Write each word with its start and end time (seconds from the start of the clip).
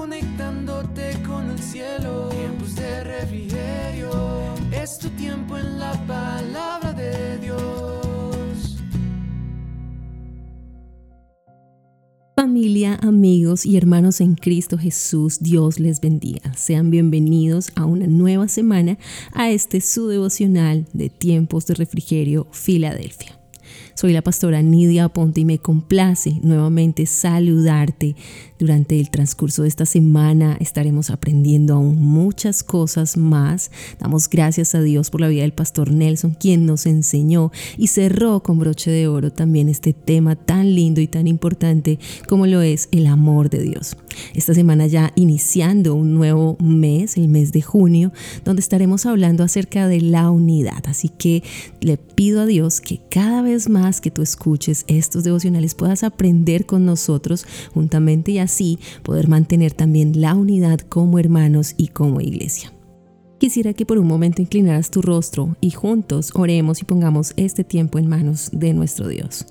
conectándote 0.00 1.22
con 1.26 1.50
el 1.50 1.58
cielo. 1.58 2.30
Tiempos 2.30 2.74
de 2.74 3.04
refrigerio, 3.04 4.10
es 4.72 4.98
tu 4.98 5.10
tiempo 5.10 5.58
en 5.58 5.78
la 5.78 5.92
palabra 6.06 6.94
de 6.94 7.36
Dios. 7.38 8.78
Familia, 12.34 12.98
amigos 13.02 13.66
y 13.66 13.76
hermanos 13.76 14.22
en 14.22 14.36
Cristo 14.36 14.78
Jesús, 14.78 15.38
Dios 15.40 15.78
les 15.78 16.00
bendiga. 16.00 16.54
Sean 16.54 16.90
bienvenidos 16.90 17.70
a 17.74 17.84
una 17.84 18.06
nueva 18.06 18.48
semana 18.48 18.96
a 19.34 19.50
este 19.50 19.82
su 19.82 20.08
devocional 20.08 20.86
de 20.94 21.10
tiempos 21.10 21.66
de 21.66 21.74
refrigerio 21.74 22.46
Filadelfia. 22.52 23.39
Soy 23.94 24.12
la 24.12 24.22
pastora 24.22 24.62
Nidia 24.62 25.04
Aponte 25.04 25.40
y 25.40 25.44
me 25.44 25.58
complace 25.58 26.38
nuevamente 26.42 27.06
saludarte. 27.06 28.16
Durante 28.58 29.00
el 29.00 29.10
transcurso 29.10 29.62
de 29.62 29.68
esta 29.68 29.86
semana 29.86 30.56
estaremos 30.60 31.10
aprendiendo 31.10 31.74
aún 31.74 31.96
muchas 31.96 32.62
cosas 32.62 33.16
más. 33.16 33.70
Damos 33.98 34.28
gracias 34.28 34.74
a 34.74 34.82
Dios 34.82 35.10
por 35.10 35.20
la 35.22 35.28
vida 35.28 35.42
del 35.42 35.52
pastor 35.52 35.90
Nelson, 35.90 36.36
quien 36.38 36.66
nos 36.66 36.86
enseñó 36.86 37.52
y 37.78 37.86
cerró 37.86 38.42
con 38.42 38.58
broche 38.58 38.90
de 38.90 39.08
oro 39.08 39.32
también 39.32 39.68
este 39.68 39.92
tema 39.92 40.36
tan 40.36 40.74
lindo 40.74 41.00
y 41.00 41.08
tan 41.08 41.26
importante 41.26 41.98
como 42.28 42.46
lo 42.46 42.60
es 42.62 42.88
el 42.92 43.06
amor 43.06 43.50
de 43.50 43.62
Dios. 43.62 43.96
Esta 44.34 44.54
semana 44.54 44.86
ya 44.86 45.12
iniciando 45.14 45.94
un 45.94 46.14
nuevo 46.14 46.56
mes, 46.60 47.16
el 47.16 47.28
mes 47.28 47.52
de 47.52 47.62
junio, 47.62 48.12
donde 48.44 48.60
estaremos 48.60 49.06
hablando 49.06 49.44
acerca 49.44 49.88
de 49.88 50.00
la 50.00 50.30
unidad. 50.30 50.82
Así 50.86 51.08
que 51.08 51.42
le 51.80 51.96
pido 51.96 52.42
a 52.42 52.46
Dios 52.46 52.80
que 52.80 53.00
cada 53.10 53.42
vez 53.42 53.59
más 53.68 54.00
que 54.00 54.10
tú 54.10 54.22
escuches 54.22 54.84
estos 54.88 55.24
devocionales 55.24 55.74
puedas 55.74 56.02
aprender 56.04 56.66
con 56.66 56.84
nosotros 56.86 57.46
juntamente 57.74 58.32
y 58.32 58.38
así 58.38 58.78
poder 59.02 59.28
mantener 59.28 59.72
también 59.72 60.20
la 60.20 60.34
unidad 60.34 60.80
como 60.80 61.18
hermanos 61.18 61.74
y 61.76 61.88
como 61.88 62.20
iglesia. 62.20 62.72
Quisiera 63.38 63.72
que 63.72 63.86
por 63.86 63.98
un 63.98 64.06
momento 64.06 64.42
inclinaras 64.42 64.90
tu 64.90 65.00
rostro 65.00 65.56
y 65.60 65.70
juntos 65.70 66.30
oremos 66.34 66.82
y 66.82 66.84
pongamos 66.84 67.32
este 67.36 67.64
tiempo 67.64 67.98
en 67.98 68.06
manos 68.06 68.50
de 68.52 68.74
nuestro 68.74 69.08
Dios. 69.08 69.46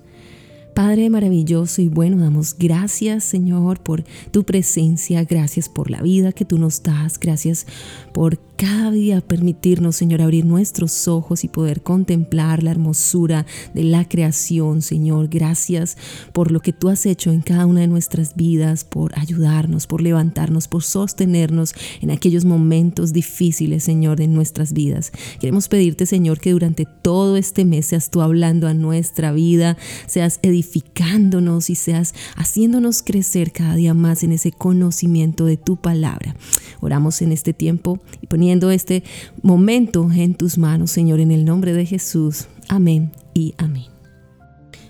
Padre 0.76 1.10
maravilloso 1.10 1.82
y 1.82 1.90
bueno, 1.90 2.18
damos 2.18 2.56
gracias 2.58 3.24
Señor 3.24 3.82
por 3.82 4.04
tu 4.32 4.44
presencia, 4.44 5.24
gracias 5.24 5.68
por 5.68 5.90
la 5.90 6.02
vida 6.02 6.32
que 6.32 6.46
tú 6.46 6.58
nos 6.58 6.84
das, 6.84 7.20
gracias 7.20 7.66
por 8.14 8.40
cada 8.60 8.92
día 8.92 9.22
permitirnos 9.22 9.96
Señor 9.96 10.22
abrir 10.22 10.46
nuestros 10.46 11.08
ojos 11.08 11.46
y 11.46 11.48
poder 11.48 11.82
contemplar 11.82 12.62
la 12.62 12.72
hermosura 12.72 13.46
de 13.74 13.86
la 13.86 14.04
creación 14.04 14.82
Señor. 14.82 15.30
Gracias 15.30 15.96
por 16.34 16.52
lo 16.52 16.60
que 16.60 16.74
tú 16.74 16.90
has 16.90 17.06
hecho 17.06 17.32
en 17.32 17.40
cada 17.40 17.66
una 17.66 17.80
de 17.80 17.88
nuestras 17.88 18.36
vidas, 18.36 18.84
por 18.84 19.18
ayudarnos, 19.18 19.88
por 19.88 20.02
levantarnos, 20.02 20.68
por 20.68 20.84
sostenernos 20.84 21.74
en 22.02 22.12
aquellos 22.12 22.44
momentos 22.44 23.14
difíciles 23.14 23.86
Señor 23.86 24.18
de 24.18 24.28
nuestras 24.28 24.74
vidas. 24.74 25.14
Queremos 25.40 25.70
pedirte 25.70 26.06
Señor 26.06 26.42
que 26.42 26.52
durante 26.52 26.86
todo 26.86 27.38
este 27.38 27.64
mes 27.64 27.86
seas 27.86 28.10
tú 28.10 28.22
hablando 28.22 28.68
a 28.68 28.74
nuestra 28.74 29.32
vida, 29.32 29.78
seas 30.06 30.38
edificando 30.42 31.40
y 31.70 31.76
seas 31.76 32.14
haciéndonos 32.36 33.04
crecer 33.04 33.54
cada 33.54 33.76
día 33.76 33.94
más 33.94 34.24
en 34.24 34.34
ese 34.34 34.52
conocimiento 34.52 35.46
de 35.46 35.56
tu 35.56 35.78
palabra. 35.78 36.36
Oramos 36.82 37.22
en 37.22 37.32
este 37.32 37.54
tiempo 37.54 38.00
y 38.22 38.28
poniendo 38.28 38.49
este 38.72 39.04
momento 39.42 40.10
en 40.12 40.34
tus 40.36 40.58
manos, 40.58 40.92
Señor, 40.92 41.20
en 41.20 41.32
el 41.32 41.46
nombre 41.46 41.74
de 41.74 41.86
Jesús. 41.86 42.48
Amén 42.68 43.12
y 43.34 43.54
amén. 43.58 43.99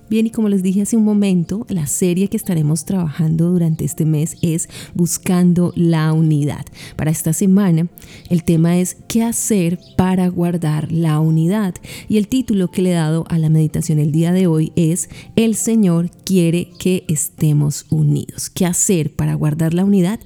Bien, 0.09 0.25
y 0.25 0.31
como 0.31 0.49
les 0.49 0.63
dije 0.63 0.81
hace 0.81 0.97
un 0.97 1.03
momento, 1.03 1.67
la 1.69 1.85
serie 1.85 2.29
que 2.29 2.37
estaremos 2.37 2.83
trabajando 2.83 3.51
durante 3.51 3.85
este 3.85 4.05
mes 4.05 4.37
es 4.41 4.67
Buscando 4.95 5.71
la 5.75 6.11
Unidad. 6.13 6.65
Para 6.95 7.11
esta 7.11 7.31
semana, 7.31 7.87
el 8.29 8.43
tema 8.43 8.79
es 8.79 8.97
¿Qué 9.07 9.21
hacer 9.21 9.77
para 9.97 10.27
guardar 10.27 10.91
la 10.91 11.19
unidad? 11.19 11.75
Y 12.07 12.17
el 12.17 12.27
título 12.27 12.71
que 12.71 12.81
le 12.81 12.89
he 12.89 12.95
dado 12.95 13.25
a 13.29 13.37
la 13.37 13.49
meditación 13.49 13.99
el 13.99 14.11
día 14.11 14.31
de 14.31 14.47
hoy 14.47 14.71
es 14.75 15.09
El 15.35 15.53
Señor 15.55 16.09
quiere 16.25 16.71
que 16.79 17.03
estemos 17.07 17.85
unidos. 17.91 18.49
¿Qué 18.49 18.65
hacer 18.65 19.15
para 19.15 19.35
guardar 19.35 19.75
la 19.75 19.85
unidad? 19.85 20.19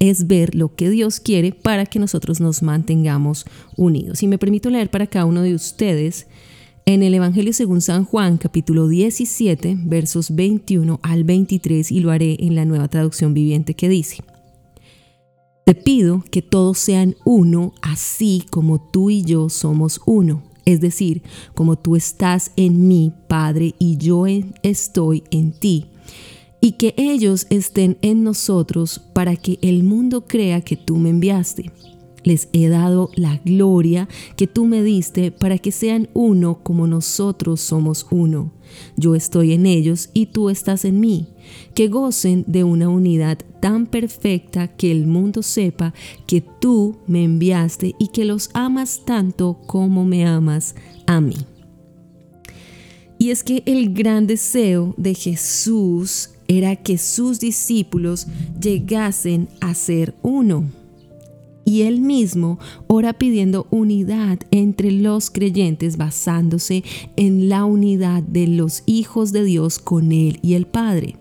es 0.00 0.28
ver 0.28 0.54
lo 0.54 0.76
que 0.76 0.90
Dios 0.90 1.18
quiere 1.18 1.50
para 1.50 1.84
que 1.84 1.98
nosotros 1.98 2.40
nos 2.40 2.62
mantengamos 2.62 3.46
unidos. 3.76 4.22
Y 4.22 4.28
me 4.28 4.38
permito 4.38 4.70
leer 4.70 4.90
para 4.90 5.08
cada 5.08 5.24
uno 5.24 5.42
de 5.42 5.54
ustedes 5.54 6.28
en 6.94 7.02
el 7.02 7.12
Evangelio 7.12 7.52
según 7.52 7.82
San 7.82 8.06
Juan, 8.06 8.38
capítulo 8.38 8.88
17, 8.88 9.76
versos 9.84 10.34
21 10.34 11.00
al 11.02 11.22
23, 11.22 11.92
y 11.92 12.00
lo 12.00 12.10
haré 12.10 12.38
en 12.40 12.54
la 12.54 12.64
nueva 12.64 12.88
traducción 12.88 13.34
viviente 13.34 13.74
que 13.74 13.90
dice, 13.90 14.24
Te 15.66 15.74
pido 15.74 16.24
que 16.30 16.40
todos 16.40 16.78
sean 16.78 17.14
uno, 17.26 17.74
así 17.82 18.42
como 18.50 18.80
tú 18.80 19.10
y 19.10 19.22
yo 19.22 19.50
somos 19.50 20.00
uno, 20.06 20.42
es 20.64 20.80
decir, 20.80 21.20
como 21.54 21.76
tú 21.76 21.94
estás 21.94 22.52
en 22.56 22.88
mí, 22.88 23.12
Padre, 23.28 23.74
y 23.78 23.98
yo 23.98 24.24
estoy 24.62 25.24
en 25.30 25.52
ti, 25.52 25.88
y 26.62 26.72
que 26.72 26.94
ellos 26.96 27.46
estén 27.50 27.98
en 28.00 28.24
nosotros 28.24 28.98
para 29.12 29.36
que 29.36 29.58
el 29.60 29.82
mundo 29.82 30.26
crea 30.26 30.62
que 30.62 30.76
tú 30.76 30.96
me 30.96 31.10
enviaste 31.10 31.70
les 32.24 32.48
he 32.52 32.68
dado 32.68 33.10
la 33.14 33.40
gloria 33.44 34.08
que 34.36 34.46
tú 34.46 34.66
me 34.66 34.82
diste 34.82 35.30
para 35.30 35.58
que 35.58 35.72
sean 35.72 36.08
uno 36.14 36.60
como 36.62 36.86
nosotros 36.86 37.60
somos 37.60 38.06
uno. 38.10 38.52
Yo 38.96 39.14
estoy 39.14 39.52
en 39.52 39.66
ellos 39.66 40.10
y 40.12 40.26
tú 40.26 40.50
estás 40.50 40.84
en 40.84 41.00
mí. 41.00 41.28
Que 41.74 41.88
gocen 41.88 42.44
de 42.46 42.64
una 42.64 42.88
unidad 42.88 43.38
tan 43.60 43.86
perfecta 43.86 44.68
que 44.68 44.90
el 44.90 45.06
mundo 45.06 45.42
sepa 45.42 45.94
que 46.26 46.42
tú 46.42 46.98
me 47.06 47.24
enviaste 47.24 47.94
y 47.98 48.08
que 48.08 48.24
los 48.24 48.50
amas 48.52 49.02
tanto 49.04 49.58
como 49.66 50.04
me 50.04 50.26
amas 50.26 50.74
a 51.06 51.20
mí. 51.20 51.36
Y 53.18 53.30
es 53.30 53.42
que 53.42 53.62
el 53.66 53.94
gran 53.94 54.26
deseo 54.26 54.94
de 54.96 55.14
Jesús 55.14 56.30
era 56.46 56.76
que 56.76 56.98
sus 56.98 57.40
discípulos 57.40 58.26
llegasen 58.60 59.48
a 59.60 59.74
ser 59.74 60.14
uno 60.22 60.77
y 61.68 61.82
él 61.82 62.00
mismo 62.00 62.58
ora 62.86 63.12
pidiendo 63.12 63.66
unidad 63.70 64.38
entre 64.50 64.90
los 64.90 65.28
creyentes 65.28 65.98
basándose 65.98 66.82
en 67.16 67.50
la 67.50 67.66
unidad 67.66 68.22
de 68.22 68.46
los 68.46 68.82
hijos 68.86 69.32
de 69.32 69.44
Dios 69.44 69.78
con 69.78 70.10
él 70.10 70.38
y 70.40 70.54
el 70.54 70.66
Padre. 70.66 71.16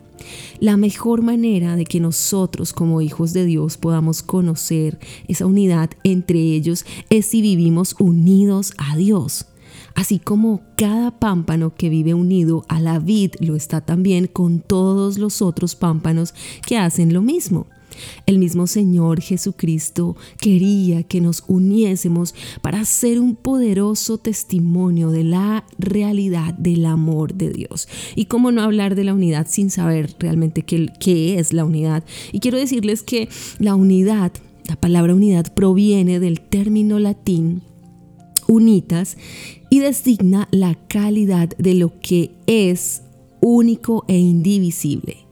La 0.62 0.78
mejor 0.78 1.22
manera 1.22 1.76
de 1.76 1.84
que 1.84 2.00
nosotros 2.00 2.72
como 2.72 3.02
hijos 3.02 3.34
de 3.34 3.44
Dios 3.44 3.76
podamos 3.76 4.24
conocer 4.24 5.00
esa 5.28 5.46
unidad 5.46 5.90
entre 6.06 6.40
ellos 6.40 6.86
es 7.10 7.26
si 7.26 7.42
vivimos 7.42 7.98
unidos 8.00 8.72
a 8.78 8.96
Dios. 8.96 9.48
Así 9.96 10.18
como 10.18 10.62
cada 10.78 11.12
pámpano 11.20 11.76
que 11.76 11.90
vive 11.90 12.14
unido 12.14 12.64
a 12.70 12.80
la 12.80 13.00
vid 13.00 13.32
lo 13.42 13.58
está 13.58 13.82
también 13.82 14.28
con 14.28 14.62
todos 14.62 15.18
los 15.18 15.42
otros 15.42 15.76
pámpanos 15.76 16.34
que 16.66 16.78
hacen 16.78 17.14
lo 17.14 17.22
mismo. 17.22 17.68
El 18.26 18.40
mismo 18.40 18.68
Señor 18.68 19.22
Jesucristo 19.22 20.16
quería 20.40 21.04
que 21.04 21.22
nos 21.22 21.44
uniésemos 21.48 22.36
para 22.62 22.82
hacer 22.82 23.20
un 23.20 23.36
poderoso 23.36 24.18
testimonio 24.18 25.12
de 25.12 25.24
la 25.24 25.66
realidad 25.78 26.54
del 26.54 26.86
amor 26.86 27.34
de 27.34 27.52
Dios. 27.52 27.88
Y 28.16 28.26
cómo 28.26 28.52
no 28.52 28.62
hablar 28.62 28.96
de 28.96 29.04
la 29.04 29.14
unidad 29.14 29.48
sin 29.50 29.70
saber 29.70 30.16
realmente 30.20 30.64
qué, 30.64 30.88
qué 31.00 31.40
es 31.40 31.54
la 31.54 31.66
unidad. 31.66 32.04
Y 32.32 32.40
quiero 32.40 32.58
decirles 32.58 33.04
que 33.04 33.30
la 33.60 33.76
unidad, 33.76 34.32
la 34.68 34.76
palabra 34.76 35.14
unidad 35.14 35.54
proviene 35.54 36.20
del 36.20 36.42
término 36.42 37.00
latín 37.00 37.62
unitas 38.48 39.18
y 39.70 39.80
designa 39.80 40.48
la 40.52 40.76
calidad 40.88 41.50
de 41.58 41.74
lo 41.74 42.00
que 42.00 42.32
es 42.48 43.04
único 43.42 44.06
e 44.08 44.18
indivisible 44.18 45.27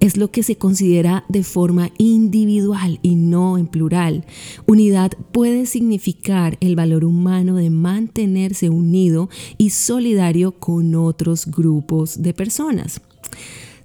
es 0.00 0.16
lo 0.16 0.30
que 0.30 0.42
se 0.42 0.56
considera 0.56 1.24
de 1.28 1.44
forma 1.44 1.90
individual 1.98 2.98
y 3.02 3.14
no 3.14 3.58
en 3.58 3.66
plural. 3.66 4.24
Unidad 4.66 5.12
puede 5.32 5.66
significar 5.66 6.56
el 6.60 6.74
valor 6.74 7.04
humano 7.04 7.56
de 7.56 7.70
mantenerse 7.70 8.70
unido 8.70 9.28
y 9.58 9.70
solidario 9.70 10.52
con 10.52 10.94
otros 10.94 11.46
grupos 11.46 12.22
de 12.22 12.34
personas. 12.34 13.00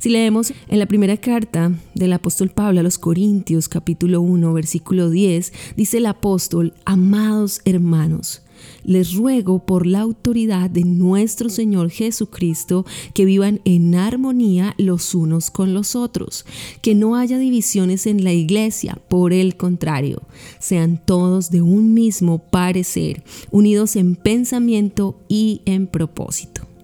Si 0.06 0.12
leemos 0.12 0.54
en 0.68 0.78
la 0.78 0.86
primera 0.86 1.18
carta 1.18 1.72
del 1.96 2.14
apóstol 2.14 2.50
Pablo 2.50 2.80
a 2.80 2.84
los 2.84 3.00
Corintios 3.00 3.68
capítulo 3.68 4.22
1 4.22 4.54
versículo 4.54 5.10
10, 5.10 5.52
dice 5.76 5.98
el 5.98 6.06
apóstol, 6.06 6.76
amados 6.86 7.60
hermanos, 7.66 8.44
les 8.84 9.16
ruego 9.16 9.66
por 9.66 9.88
la 9.88 10.02
autoridad 10.02 10.70
de 10.70 10.84
nuestro 10.84 11.50
Señor 11.50 11.90
Jesucristo 11.90 12.86
que 13.16 13.26
vivan 13.26 13.62
en 13.66 13.96
armonía 13.96 14.76
los 14.78 15.16
unos 15.16 15.50
con 15.50 15.74
los 15.74 15.96
otros, 15.96 16.46
que 16.84 16.94
no 16.94 17.16
haya 17.16 17.40
divisiones 17.40 18.06
en 18.06 18.24
la 18.24 18.32
iglesia, 18.32 19.02
por 19.10 19.34
el 19.34 19.58
contrario, 19.58 20.22
sean 20.60 21.02
todos 21.04 21.50
de 21.50 21.64
un 21.64 21.96
mismo 21.96 22.38
parecer, 22.38 23.24
unidos 23.50 23.96
en 23.96 24.16
pensamiento 24.16 25.20
y 25.28 25.64
en 25.66 25.88
propósito. 25.88 26.75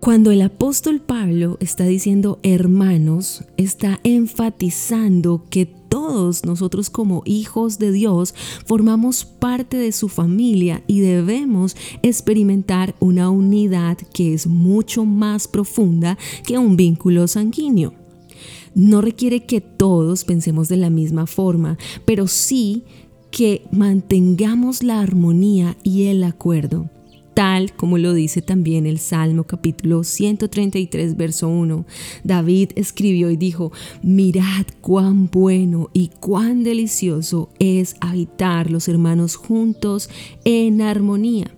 Cuando 0.00 0.30
el 0.30 0.40
apóstol 0.40 1.02
Pablo 1.02 1.58
está 1.60 1.84
diciendo 1.84 2.38
hermanos, 2.42 3.44
está 3.58 4.00
enfatizando 4.02 5.44
que 5.50 5.66
todos 5.66 6.46
nosotros 6.46 6.88
como 6.88 7.22
hijos 7.26 7.78
de 7.78 7.92
Dios 7.92 8.34
formamos 8.64 9.26
parte 9.26 9.76
de 9.76 9.92
su 9.92 10.08
familia 10.08 10.82
y 10.86 11.00
debemos 11.00 11.76
experimentar 12.02 12.94
una 12.98 13.28
unidad 13.28 13.98
que 14.14 14.32
es 14.32 14.46
mucho 14.46 15.04
más 15.04 15.48
profunda 15.48 16.16
que 16.46 16.56
un 16.56 16.78
vínculo 16.78 17.28
sanguíneo. 17.28 17.92
No 18.74 19.02
requiere 19.02 19.44
que 19.44 19.60
todos 19.60 20.24
pensemos 20.24 20.70
de 20.70 20.78
la 20.78 20.88
misma 20.88 21.26
forma, 21.26 21.76
pero 22.06 22.26
sí 22.26 22.84
que 23.30 23.66
mantengamos 23.70 24.82
la 24.82 25.00
armonía 25.00 25.76
y 25.82 26.04
el 26.04 26.24
acuerdo 26.24 26.88
tal 27.34 27.72
como 27.74 27.98
lo 27.98 28.14
dice 28.14 28.42
también 28.42 28.86
el 28.86 28.98
Salmo 28.98 29.44
capítulo 29.44 30.04
133, 30.04 31.16
verso 31.16 31.48
1. 31.48 31.86
David 32.24 32.70
escribió 32.76 33.30
y 33.30 33.36
dijo, 33.36 33.72
mirad 34.02 34.66
cuán 34.80 35.30
bueno 35.30 35.90
y 35.92 36.08
cuán 36.20 36.64
delicioso 36.64 37.50
es 37.58 37.96
habitar 38.00 38.70
los 38.70 38.88
hermanos 38.88 39.36
juntos 39.36 40.10
en 40.44 40.82
armonía. 40.82 41.50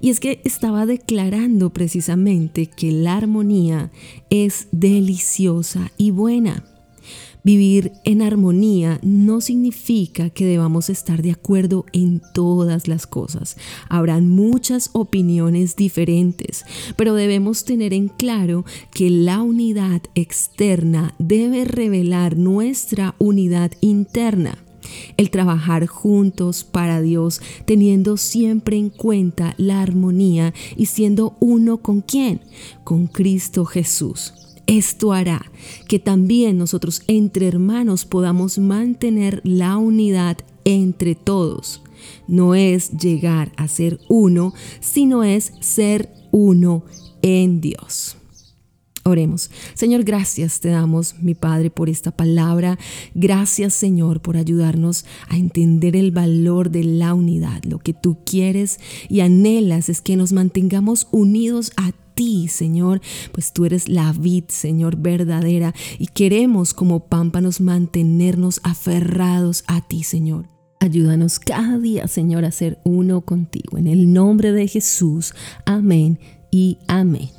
Y 0.00 0.10
es 0.10 0.20
que 0.20 0.40
estaba 0.44 0.86
declarando 0.86 1.70
precisamente 1.70 2.66
que 2.66 2.92
la 2.92 3.16
armonía 3.16 3.90
es 4.30 4.68
deliciosa 4.70 5.90
y 5.96 6.10
buena. 6.10 6.64
Vivir 7.44 7.92
en 8.04 8.22
armonía 8.22 8.98
no 9.02 9.42
significa 9.42 10.30
que 10.30 10.46
debamos 10.46 10.88
estar 10.88 11.20
de 11.20 11.32
acuerdo 11.32 11.84
en 11.92 12.22
todas 12.32 12.88
las 12.88 13.06
cosas. 13.06 13.58
Habrán 13.90 14.30
muchas 14.30 14.88
opiniones 14.94 15.76
diferentes, 15.76 16.64
pero 16.96 17.12
debemos 17.12 17.66
tener 17.66 17.92
en 17.92 18.08
claro 18.08 18.64
que 18.94 19.10
la 19.10 19.42
unidad 19.42 20.00
externa 20.14 21.14
debe 21.18 21.66
revelar 21.66 22.38
nuestra 22.38 23.14
unidad 23.18 23.72
interna. 23.82 24.56
El 25.18 25.28
trabajar 25.28 25.86
juntos 25.86 26.64
para 26.64 27.02
Dios, 27.02 27.42
teniendo 27.66 28.16
siempre 28.16 28.78
en 28.78 28.88
cuenta 28.88 29.54
la 29.58 29.82
armonía 29.82 30.54
y 30.78 30.86
siendo 30.86 31.36
uno 31.40 31.82
con 31.82 32.00
quién? 32.00 32.40
Con 32.84 33.06
Cristo 33.06 33.66
Jesús. 33.66 34.32
Esto 34.66 35.12
hará 35.12 35.50
que 35.88 35.98
también 35.98 36.58
nosotros 36.58 37.02
entre 37.06 37.48
hermanos 37.48 38.04
podamos 38.04 38.58
mantener 38.58 39.40
la 39.44 39.76
unidad 39.76 40.38
entre 40.64 41.14
todos. 41.14 41.82
No 42.26 42.54
es 42.54 42.90
llegar 42.92 43.52
a 43.56 43.68
ser 43.68 44.00
uno, 44.08 44.54
sino 44.80 45.22
es 45.24 45.52
ser 45.60 46.10
uno 46.30 46.84
en 47.22 47.60
Dios. 47.60 48.16
Oremos. 49.06 49.50
Señor, 49.74 50.02
gracias 50.02 50.60
te 50.60 50.70
damos, 50.70 51.16
mi 51.20 51.34
Padre, 51.34 51.68
por 51.68 51.90
esta 51.90 52.10
palabra. 52.10 52.78
Gracias, 53.14 53.74
Señor, 53.74 54.22
por 54.22 54.38
ayudarnos 54.38 55.04
a 55.28 55.36
entender 55.36 55.94
el 55.94 56.10
valor 56.10 56.70
de 56.70 56.84
la 56.84 57.12
unidad. 57.12 57.62
Lo 57.64 57.80
que 57.80 57.92
tú 57.92 58.16
quieres 58.24 58.80
y 59.10 59.20
anhelas 59.20 59.90
es 59.90 60.00
que 60.00 60.16
nos 60.16 60.32
mantengamos 60.32 61.06
unidos 61.10 61.72
a 61.76 61.92
ti, 62.14 62.48
Señor, 62.48 63.00
pues 63.32 63.52
tú 63.52 63.64
eres 63.64 63.88
la 63.88 64.12
vid, 64.12 64.44
Señor, 64.48 64.96
verdadera, 64.96 65.74
y 65.98 66.06
queremos 66.06 66.74
como 66.74 67.06
pámpanos 67.06 67.60
mantenernos 67.60 68.60
aferrados 68.62 69.64
a 69.66 69.80
ti, 69.80 70.02
Señor. 70.02 70.48
Ayúdanos 70.80 71.38
cada 71.38 71.78
día, 71.78 72.08
Señor, 72.08 72.44
a 72.44 72.50
ser 72.50 72.78
uno 72.84 73.22
contigo. 73.22 73.78
En 73.78 73.86
el 73.86 74.12
nombre 74.12 74.52
de 74.52 74.68
Jesús. 74.68 75.34
Amén 75.64 76.18
y 76.50 76.78
amén. 76.88 77.30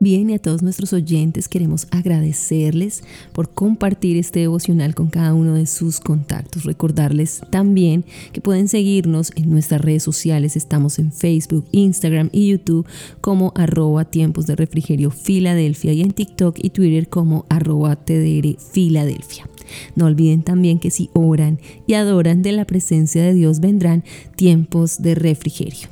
Bien, 0.00 0.30
y 0.30 0.34
a 0.34 0.38
todos 0.38 0.62
nuestros 0.62 0.92
oyentes 0.92 1.48
queremos 1.48 1.88
agradecerles 1.90 3.02
por 3.32 3.50
compartir 3.50 4.16
este 4.16 4.38
devocional 4.38 4.94
con 4.94 5.08
cada 5.08 5.34
uno 5.34 5.54
de 5.54 5.66
sus 5.66 5.98
contactos. 5.98 6.62
Recordarles 6.64 7.40
también 7.50 8.04
que 8.32 8.40
pueden 8.40 8.68
seguirnos 8.68 9.32
en 9.34 9.50
nuestras 9.50 9.80
redes 9.80 10.04
sociales. 10.04 10.54
Estamos 10.54 11.00
en 11.00 11.10
Facebook, 11.10 11.64
Instagram 11.72 12.30
y 12.30 12.46
YouTube 12.46 12.86
como 13.20 13.52
arroba 13.56 14.04
tiempos 14.04 14.46
de 14.46 14.54
refrigerio 14.54 15.10
Filadelfia 15.10 15.92
y 15.92 16.02
en 16.02 16.12
TikTok 16.12 16.58
y 16.62 16.70
Twitter 16.70 17.08
como 17.08 17.44
arroba 17.48 17.96
TDR 17.96 18.56
Filadelfia. 18.56 19.50
No 19.96 20.06
olviden 20.06 20.44
también 20.44 20.78
que 20.78 20.92
si 20.92 21.10
oran 21.12 21.58
y 21.88 21.94
adoran 21.94 22.42
de 22.42 22.52
la 22.52 22.66
presencia 22.66 23.20
de 23.24 23.34
Dios 23.34 23.58
vendrán 23.58 24.04
tiempos 24.36 25.02
de 25.02 25.16
refrigerio. 25.16 25.88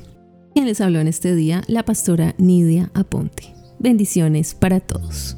Quien 0.53 0.65
les 0.65 0.79
habló 0.79 1.01
en 1.01 1.09
este 1.09 1.35
día, 1.35 1.61
la 1.67 1.83
pastora 1.83 2.35
Nidia 2.37 2.89
Aponte. 2.93 3.56
Bendiciones 3.79 4.55
para 4.55 4.79
todos. 4.79 5.37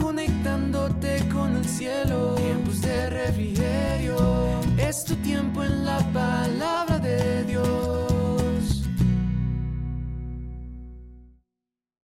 Conectándote 0.00 1.28
con 1.32 1.56
el 1.56 1.64
cielo, 1.64 2.34
tiempos 2.36 2.80
de 2.80 3.10
refrigerio, 3.10 4.60
es 4.78 5.04
tu 5.04 5.16
tiempo 5.16 5.64
en 5.64 5.84
la 5.84 5.98
paz 6.12 6.48